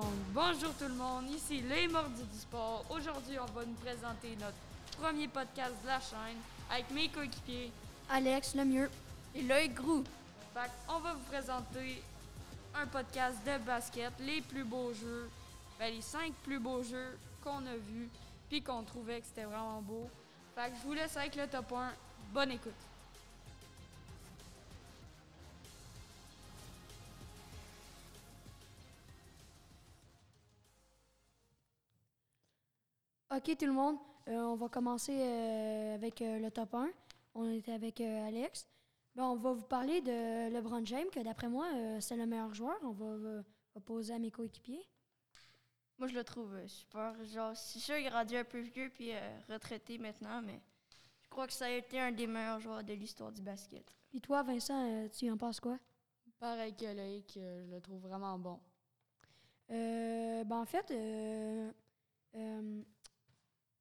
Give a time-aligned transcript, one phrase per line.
[0.00, 2.84] Donc, bonjour tout le monde, ici les Mordis du Sport.
[2.88, 4.56] Aujourd'hui, on va nous présenter notre
[4.96, 6.38] premier podcast de la chaîne
[6.70, 7.72] avec mes coéquipiers
[8.08, 8.88] Alex Lemieux
[9.34, 10.04] et Loïc Grou.
[10.54, 12.00] Fait on va vous présenter
[12.80, 15.28] un podcast de basket, les plus beaux jeux,
[15.80, 18.08] ben, les cinq plus beaux jeux qu'on a vus,
[18.48, 20.08] puis qu'on trouvait que c'était vraiment beau.
[20.54, 21.92] Fait que je vous laisse avec le top 1.
[22.32, 22.72] Bonne écoute.
[33.38, 33.96] OK, tout le monde,
[34.28, 36.90] euh, on va commencer euh, avec euh, le top 1.
[37.34, 38.66] On était avec euh, Alex.
[39.14, 42.52] Ben, on va vous parler de LeBron James, que d'après moi, euh, c'est le meilleur
[42.54, 42.76] joueur.
[42.82, 43.42] On va, va-
[43.74, 44.86] va poser à mes coéquipiers.
[45.98, 47.14] Moi, je le trouve euh, super.
[47.24, 50.60] Genre, c'est sûr, il est rendu un peu vieux puis euh, retraité maintenant, mais
[51.22, 53.84] je crois que ça a été un des meilleurs joueurs de l'histoire du basket.
[54.10, 55.78] Puis toi, Vincent, euh, tu en penses quoi?
[56.40, 58.58] Pareil que Loïc, euh, je le trouve vraiment bon.
[59.70, 61.70] Euh, ben, en fait, euh,
[62.36, 62.82] euh,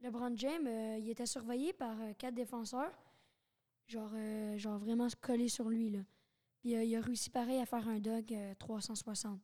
[0.00, 2.92] LeBron James, euh, il était surveillé par euh, quatre défenseurs.
[3.86, 5.90] Genre, euh, genre vraiment se coller sur lui.
[5.90, 5.98] Là.
[6.60, 9.40] Puis il a réussi pareil à faire un dog euh, 360.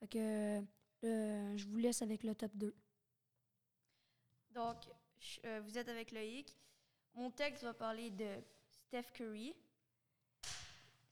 [0.00, 0.62] Fait que
[1.02, 2.74] je vous laisse avec le top 2.
[4.50, 4.76] Donc,
[5.64, 6.56] vous êtes avec Loïc.
[7.14, 8.26] Mon texte va parler de
[8.68, 9.54] Steph Curry.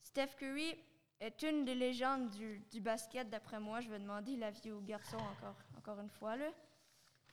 [0.01, 0.75] Steph Curry
[1.19, 3.79] est une des légendes du, du basket, d'après moi.
[3.81, 6.35] Je vais demander l'avis aux garçons encore, encore une fois.
[6.35, 6.51] Là.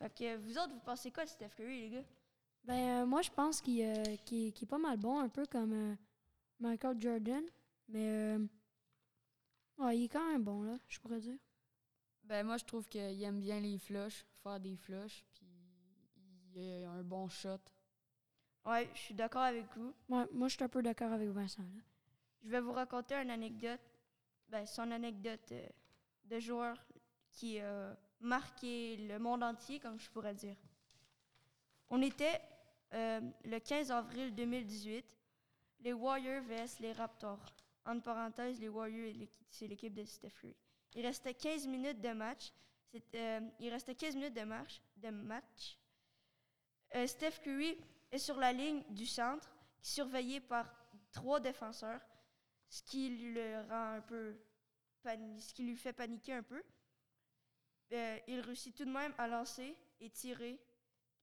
[0.02, 2.04] Fait que vous autres, vous pensez quoi de Steph Curry, les gars?
[2.64, 5.46] Ben, euh, moi, je pense qu'il euh, est, qu'il est pas mal bon, un peu
[5.46, 5.94] comme euh,
[6.58, 7.44] Michael Jordan.
[7.86, 8.46] Mais euh,
[9.78, 11.38] ouais, il est quand même bon, là, je pourrais dire.
[12.24, 15.46] Ben moi, je trouve qu'il aime bien les flushs, faire des flushs, puis
[16.56, 17.60] il a un bon shot.
[18.64, 19.94] Ouais, je suis d'accord avec vous.
[20.08, 21.62] Ouais, moi, je suis un peu d'accord avec Vincent.
[21.62, 21.80] Là.
[22.42, 23.80] Je vais vous raconter une anecdote.
[24.48, 25.68] Ben, son anecdote euh,
[26.24, 26.76] de joueur
[27.30, 30.56] qui a marqué le monde entier, comme je pourrais dire.
[31.90, 32.40] On était
[32.94, 35.04] euh, le 15 avril 2018,
[35.80, 37.54] les Warriors vs les Raptors.
[37.84, 40.56] En parenthèse, les Warriors, c'est l'équipe de Steph Curry.
[40.94, 42.52] Il restait 15 minutes de match.
[43.14, 45.78] Euh, il restait 15 minutes de, match.
[46.94, 47.78] Euh, Steph Curry
[48.10, 49.50] est sur la ligne du centre,
[49.80, 50.70] surveillé par
[51.10, 52.00] trois défenseurs,
[52.68, 53.08] ce qui
[55.58, 56.62] lui fait paniquer un peu.
[57.92, 60.58] Euh, il réussit tout de même à lancer et tirer,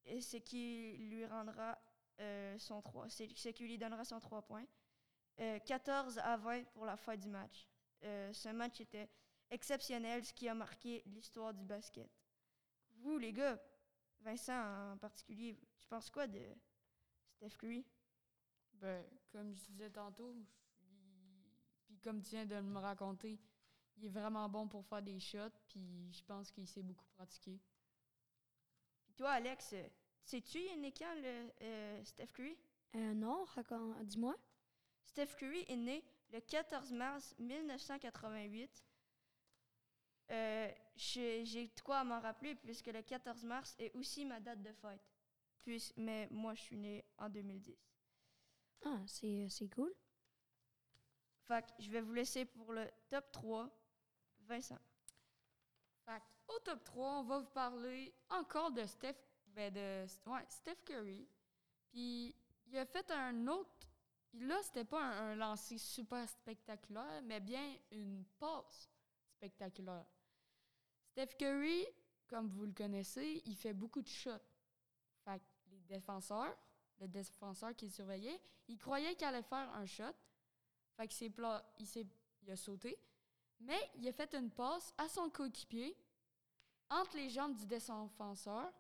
[0.06, 1.78] ce qui lui rendra
[2.20, 4.66] euh, son 3, c'est ce qui lui donnera son 3 points.
[5.40, 7.68] Euh, 14 à 20 pour la fin du match.
[8.04, 9.10] Euh, ce match était
[9.50, 12.10] exceptionnel, ce qui a marqué l'histoire du basket.
[12.98, 13.58] Vous, les gars,
[14.20, 16.42] Vincent en particulier, tu penses quoi de
[17.32, 17.86] Steph Curry?
[18.74, 20.36] Ben, comme je disais tantôt,
[21.86, 23.40] puis comme tu viens de me raconter,
[24.00, 27.60] il est vraiment bon pour faire des shots, puis je pense qu'il s'est beaucoup pratiqué.
[29.06, 29.76] Puis toi, Alex,
[30.24, 32.58] sais-tu, il est né quand, le, euh, Steph Curry?
[32.96, 33.46] Euh, non,
[34.04, 34.36] dis-moi.
[35.04, 38.86] Steph Curry est né le 14 mars 1988.
[40.32, 44.40] Euh, j'ai j'ai de quoi à m'en rappeler puisque le 14 mars est aussi ma
[44.40, 45.02] date de fête.
[45.62, 47.76] Puis, mais moi, je suis né en 2010.
[48.86, 49.94] Ah, c'est c'est cool.
[51.42, 53.79] Fait que je vais vous laisser pour le top 3.
[54.50, 54.80] Vincent.
[56.06, 59.16] Fait au top 3, on va vous parler encore de Steph,
[59.48, 61.28] ben de, ouais, Steph Curry.
[61.92, 63.70] Puis il a fait un autre.
[64.34, 68.90] Là, c'était pas un, lancer super spectaculaire, mais bien une passe
[69.36, 70.06] spectaculaire.
[71.12, 71.86] Steph Curry,
[72.28, 74.32] comme vous le connaissez, il fait beaucoup de shots.
[75.24, 76.58] Fait les défenseurs,
[77.00, 80.04] le défenseur qui surveillait, il croyait qu'il allait faire un shot.
[80.96, 81.14] Fait que
[82.42, 83.00] il a sauté.
[83.60, 85.96] Mais il a fait une passe à son coéquipier
[86.90, 88.72] entre les jambes du défenseur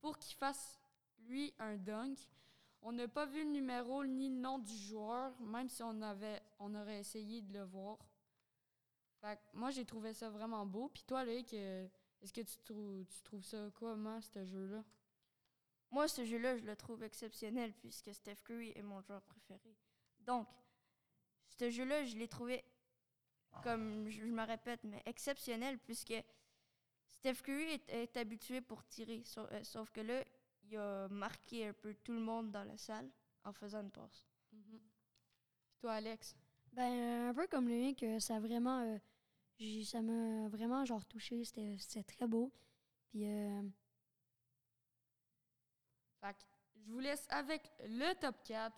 [0.00, 0.80] pour qu'il fasse,
[1.20, 2.18] lui, un dunk.
[2.82, 6.42] On n'a pas vu le numéro ni le nom du joueur, même si on, avait,
[6.58, 7.98] on aurait essayé de le voir.
[9.20, 10.88] Fait moi, j'ai trouvé ça vraiment beau.
[10.88, 11.86] Puis toi, Loïc, euh,
[12.20, 14.84] est-ce que tu, tu trouves ça comment, ce jeu-là?
[15.92, 19.76] Moi, ce jeu-là, je le trouve exceptionnel puisque Steph Curry est mon joueur préféré.
[20.20, 20.48] Donc,
[21.58, 22.64] ce jeu-là, je l'ai trouvé,
[23.60, 26.14] comme je, je me répète, mais exceptionnel puisque
[27.06, 29.22] Steph Curry est, est habitué pour tirer.
[29.24, 30.24] Sauf, euh, sauf que là,
[30.64, 33.10] il a marqué un peu tout le monde dans la salle
[33.44, 34.24] en faisant une passe.
[34.52, 34.80] Mhm.
[35.66, 36.36] Puis toi, Alex?
[36.72, 38.80] Ben, euh, un peu comme mien, que ça vraiment.
[38.82, 38.98] euh,
[39.84, 41.44] ça m'a vraiment genre touché.
[41.44, 42.52] C'était c'était très beau.
[43.10, 43.62] Puis, euh,
[46.20, 46.44] Fait que
[46.76, 48.74] je vous laisse avec le top 4.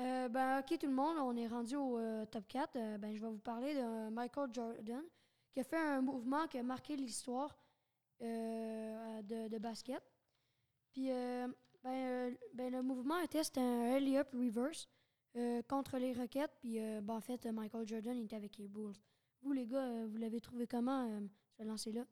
[0.00, 2.76] Euh, ben, ok, tout le monde, on est rendu au euh, top 4.
[2.76, 5.02] Euh, ben, je vais vous parler de Michael Jordan,
[5.52, 7.54] qui a fait un mouvement qui a marqué l'histoire
[8.20, 10.02] de, de basket.
[10.92, 11.46] Puis, euh,
[11.82, 14.88] ben, euh, ben, le mouvement était un alley-up reverse
[15.68, 16.50] contre les Rockets.
[16.60, 18.96] Puis, euh, ben, en fait, Michael Jordan était avec les Bulls.
[19.42, 21.20] Vous, les gars, vous l'avez trouvé comment,
[21.58, 22.06] ce lancer-là?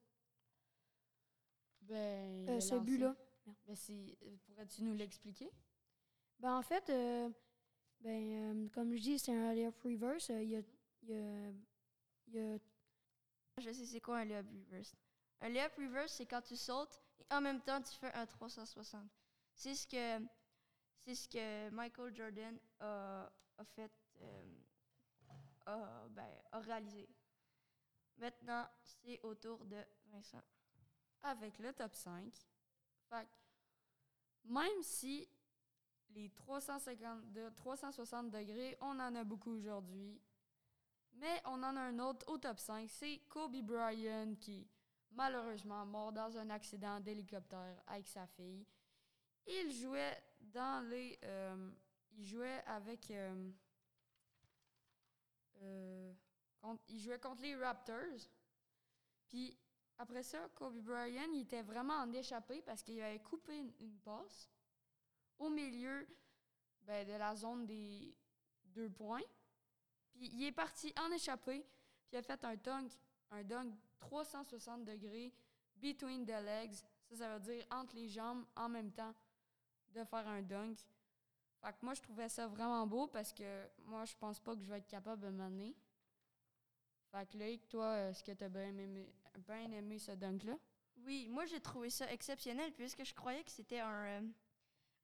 [1.82, 2.84] Ben, ce lancé.
[2.84, 3.16] but-là?
[3.46, 3.54] Ben,
[4.46, 5.50] pourrais-tu nous l'expliquer?
[6.38, 7.28] Ben, en fait, euh,
[8.00, 10.30] ben, euh, comme je dis, c'est un alley-up reverse.
[10.30, 10.62] Euh, Il y a,
[11.02, 11.50] il y a-
[12.28, 12.58] il y a
[13.58, 14.94] Je sais c'est quoi un layup reverse?
[15.40, 19.10] Un layup reverse, c'est quand tu sautes et en même temps tu fais un 360.
[19.54, 20.24] C'est ce que
[21.04, 23.90] c'est ce que Michael Jordan a, a fait,
[24.20, 24.44] euh,
[25.66, 27.08] a, ben, a réalisé.
[28.18, 30.42] Maintenant, c'est au tour de Vincent.
[31.22, 32.34] Avec le top 5.
[33.10, 33.28] Fait
[34.44, 35.28] même si
[36.10, 40.20] les 350 de 360 degrés, on en a beaucoup aujourd'hui,
[41.14, 44.66] mais on en a un autre au top 5, c'est Kobe Bryant qui
[45.10, 48.66] malheureusement mort dans un accident d'hélicoptère avec sa fille.
[49.46, 51.70] Il jouait dans les euh,
[52.16, 53.50] il jouait avec euh,
[55.62, 56.12] euh,
[56.60, 58.28] contre- il jouait contre les Raptors.
[59.28, 59.56] Puis
[59.98, 63.98] après ça, Kobe Bryant, il était vraiment en échappé parce qu'il avait coupé une, une
[63.98, 64.48] passe
[65.38, 66.06] au milieu
[66.82, 68.14] ben, de la zone des
[68.64, 69.22] deux points.
[70.14, 71.60] Puis il est parti en échappé,
[72.08, 72.90] puis il a fait un dunk,
[73.30, 75.32] un dunk 360 degrés
[75.76, 76.74] between the legs.
[77.10, 79.14] Ça, ça veut dire entre les jambes en même temps
[79.90, 80.78] de faire un dunk.
[81.60, 84.62] Fait que moi, je trouvais ça vraiment beau parce que moi, je pense pas que
[84.62, 85.74] je vais être capable de m'amener.
[87.10, 89.12] Fait que Loïc, toi, est-ce que tu as bien aimé,
[89.46, 90.58] bien aimé ce dunk-là?
[91.04, 94.20] Oui, moi j'ai trouvé ça exceptionnel puisque je croyais que c'était un, euh,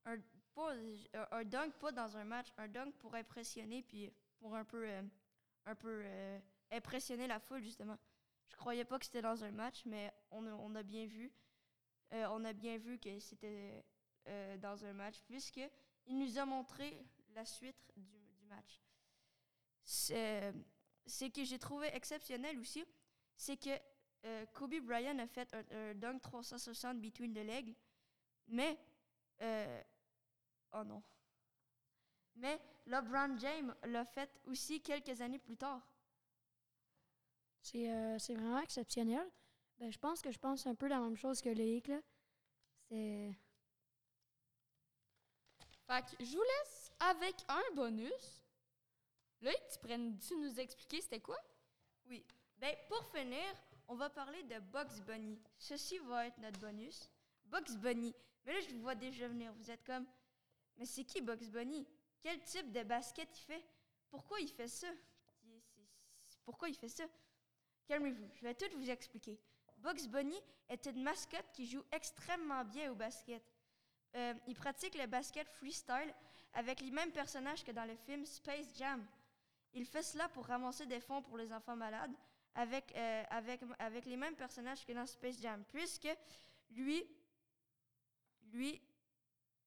[0.06, 0.16] un,
[0.54, 0.72] pas-
[1.14, 4.88] un- un dunk pas dans un match, un dunk pour impressionner puis pour un peu,
[4.88, 5.02] euh,
[5.66, 6.38] un peu euh,
[6.70, 7.98] impressionner la foule justement.
[8.48, 11.32] Je croyais pas que c'était dans un match, mais on a, on a bien vu,
[12.12, 13.84] euh, on a bien vu que c'était
[14.58, 15.60] dans un match puisque
[16.06, 17.04] il nous a montré
[17.34, 18.80] la suite du, du match.
[19.82, 20.54] C'est
[21.06, 22.84] ce que j'ai trouvé exceptionnel aussi,
[23.36, 23.68] c'est que
[24.54, 27.74] Kobe Bryant a fait un, un dunk 360 between the legs,
[28.48, 28.78] mais
[30.74, 31.02] oh non.
[32.36, 35.80] Mais LeBron James l'a fait aussi quelques années plus tard.
[37.62, 39.26] C'est euh, c'est vraiment exceptionnel.
[39.78, 41.88] Ben, je pense que je pense un peu la même chose que Loïc.
[41.88, 42.00] là.
[42.88, 43.32] C'est.
[45.86, 48.42] Fait que je vous laisse avec un bonus.
[49.40, 51.38] Loïc, tu pourrais-tu nous expliquer c'était quoi?
[52.06, 52.24] Oui.
[52.58, 53.44] Ben, pour finir,
[53.88, 55.38] on va parler de Bugs Bunny.
[55.58, 57.10] Ceci va être notre bonus.
[57.44, 58.14] Bugs Bunny.
[58.44, 59.52] Mais là, je vous vois déjà venir.
[59.54, 60.06] Vous êtes comme,
[60.76, 61.86] mais c'est qui Bugs Bunny?
[62.20, 63.64] Quel type de basket il fait?
[64.08, 64.88] Pourquoi il fait ça?
[66.44, 67.04] Pourquoi il fait ça?
[67.86, 69.38] Calmez-vous, je vais tout vous expliquer.
[69.78, 73.42] Bugs Bunny est une mascotte qui joue extrêmement bien au basket.
[74.14, 76.14] Euh, il pratique le basket freestyle
[76.54, 79.04] avec les mêmes personnages que dans le film Space Jam.
[79.72, 82.14] Il fait cela pour ramasser des fonds pour les enfants malades
[82.54, 86.08] avec, euh, avec, avec les mêmes personnages que dans Space Jam, puisque
[86.70, 87.04] lui,
[88.52, 88.80] lui,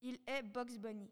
[0.02, 1.12] il est Bugs Bunny.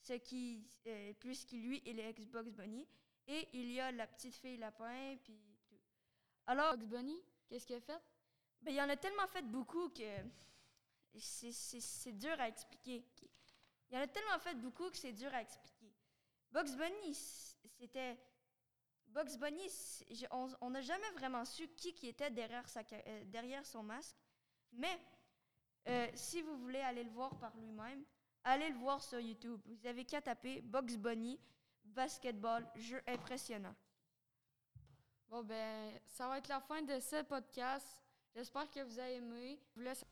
[0.00, 2.86] Ce qui, euh, puisqu'il, lui, il est ex-Bugs Bunny.
[3.26, 5.36] Et il y a la petite fille lapin, puis
[5.68, 5.74] tout.
[6.46, 8.00] Alors, Bugs Bunny, qu'est-ce qu'il a fait?
[8.62, 10.02] ben, il y en a tellement fait beaucoup que
[11.18, 13.04] c'est- dur à expliquer.
[13.90, 15.92] Il y en a tellement fait beaucoup que c'est dur à expliquer.
[16.52, 18.18] Bugs Bunny, c'était.
[19.08, 19.68] Bugs Bunny,
[20.60, 24.16] on n'a jamais vraiment su qui, qui était derrière, sa, euh, derrière son masque.
[24.72, 24.98] Mais
[25.88, 28.04] euh, si vous voulez aller le voir par lui-même,
[28.46, 29.60] allez le voir sur YouTube.
[29.66, 31.38] Vous avez qu'à taper Bugs Bunny,
[31.84, 33.74] basketball, jeu impressionnant.
[35.28, 37.86] Bon, ben, ça va être la fin de ce podcast.
[38.34, 39.60] J'espère que vous avez aimé.
[39.68, 40.04] Je vous laisse